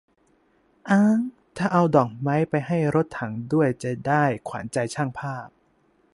[0.91, 1.17] อ๊าง
[1.57, 5.47] ถ้าเอาดอกไม้ไปให้รถถังด้วย จะได้ 'ขวัญใจช่างภาพ'